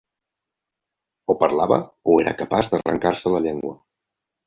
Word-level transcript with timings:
O 1.35 1.35
parlava 1.45 1.79
o 2.09 2.17
era 2.25 2.35
capaç 2.43 2.75
d'arrancar-se 2.75 3.39
la 3.39 3.47
llengua. 3.49 3.81